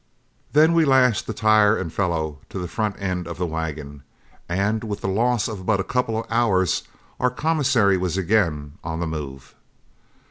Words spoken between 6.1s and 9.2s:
of hours our commissary was again on the